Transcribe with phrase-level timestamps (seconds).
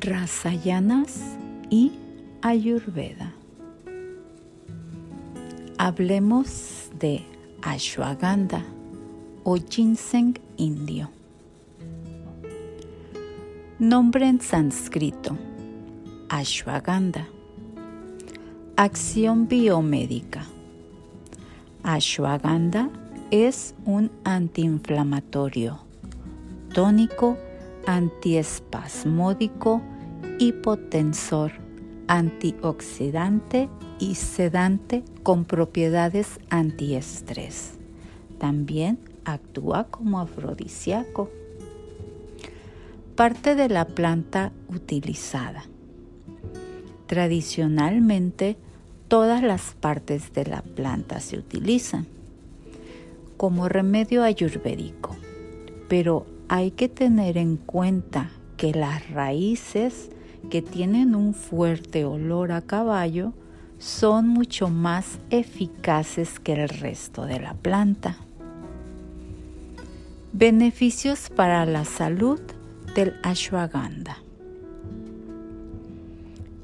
[0.00, 1.36] Rasayanas
[1.70, 1.92] y
[2.40, 3.32] Ayurveda.
[5.76, 7.24] Hablemos de
[7.62, 8.64] ashwagandha
[9.42, 11.10] o ginseng indio.
[13.80, 15.36] Nombre en sánscrito:
[16.28, 17.26] ashwagandha.
[18.76, 20.46] Acción biomédica.
[21.82, 22.88] Ashwagandha
[23.32, 25.80] es un antiinflamatorio,
[26.72, 27.36] tónico,
[27.88, 29.80] antiespasmódico,
[30.38, 31.52] hipotensor,
[32.06, 37.78] antioxidante y sedante con propiedades antiestrés.
[38.38, 41.30] También actúa como afrodisíaco.
[43.16, 45.64] Parte de la planta utilizada.
[47.06, 48.58] Tradicionalmente,
[49.08, 52.06] todas las partes de la planta se utilizan
[53.38, 55.16] como remedio ayurvédico,
[55.88, 60.10] pero hay que tener en cuenta que las raíces
[60.50, 63.32] que tienen un fuerte olor a caballo
[63.78, 68.16] son mucho más eficaces que el resto de la planta.
[70.32, 72.40] Beneficios para la salud
[72.94, 74.18] del ashwagandha.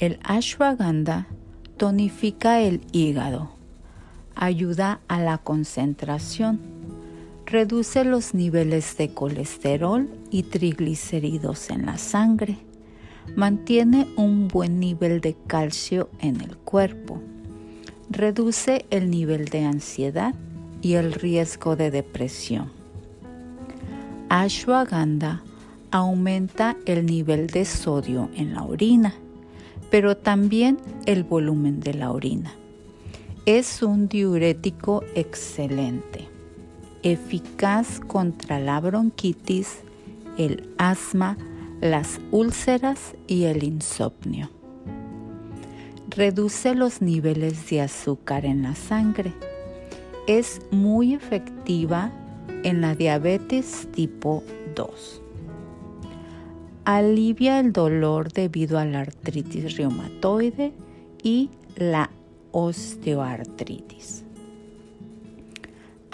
[0.00, 1.28] El ashwagandha
[1.76, 3.50] tonifica el hígado,
[4.34, 6.73] ayuda a la concentración,
[7.46, 12.56] reduce los niveles de colesterol y triglicéridos en la sangre,
[13.36, 17.20] mantiene un buen nivel de calcio en el cuerpo,
[18.10, 20.34] reduce el nivel de ansiedad
[20.80, 22.70] y el riesgo de depresión.
[24.28, 25.42] Ashwagandha
[25.90, 29.14] aumenta el nivel de sodio en la orina,
[29.90, 32.52] pero también el volumen de la orina.
[33.46, 36.33] Es un diurético excelente
[37.04, 39.80] eficaz contra la bronquitis,
[40.38, 41.36] el asma,
[41.80, 44.48] las úlceras y el insomnio.
[46.08, 49.34] Reduce los niveles de azúcar en la sangre.
[50.26, 52.10] Es muy efectiva
[52.62, 54.42] en la diabetes tipo
[54.74, 55.20] 2.
[56.86, 60.72] Alivia el dolor debido a la artritis reumatoide
[61.22, 62.10] y la
[62.52, 64.23] osteoartritis.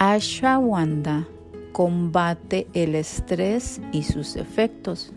[0.03, 1.27] Ashwagandha
[1.73, 5.13] combate el estrés y sus efectos,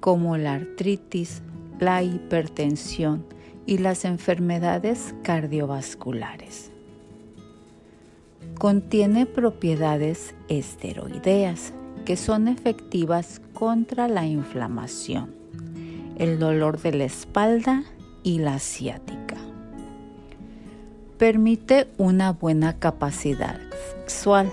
[0.00, 1.42] como la artritis,
[1.80, 3.26] la hipertensión
[3.66, 6.70] y las enfermedades cardiovasculares.
[8.58, 11.74] Contiene propiedades esteroideas
[12.06, 15.34] que son efectivas contra la inflamación,
[16.16, 17.84] el dolor de la espalda
[18.22, 19.36] y la ciática.
[21.18, 24.50] Permite una buena capacidad sexual.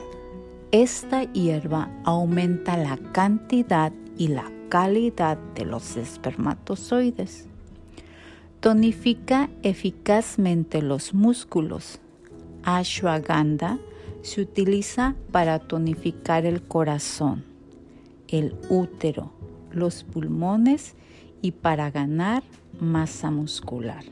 [0.72, 7.48] Esta hierba aumenta la cantidad y la calidad de los espermatozoides.
[8.60, 12.00] Tonifica eficazmente los músculos.
[12.64, 13.80] Ashwagandha
[14.24, 17.46] se utiliza para tonificar el corazón,
[18.28, 19.32] el útero,
[19.72, 20.96] los pulmones
[21.42, 22.44] y para ganar
[22.80, 24.04] masa muscular.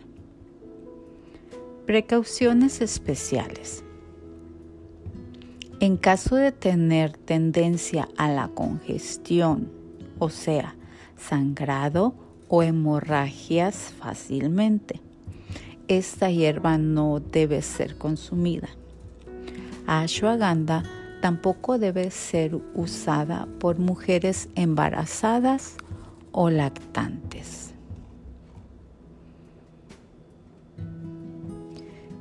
[1.85, 3.84] Precauciones especiales.
[5.85, 9.69] En caso de tener tendencia a la congestión,
[10.17, 10.73] o sea,
[11.15, 12.15] sangrado
[12.47, 14.99] o hemorragias fácilmente,
[15.87, 18.69] esta hierba no debe ser consumida.
[19.85, 20.81] Ashwagandha
[21.21, 25.77] tampoco debe ser usada por mujeres embarazadas
[26.31, 27.75] o lactantes.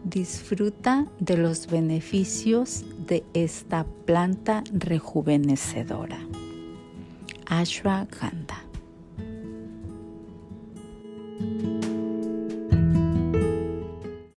[0.05, 6.19] Disfruta de los beneficios de esta planta rejuvenecedora.
[7.47, 8.64] Ashwagandha.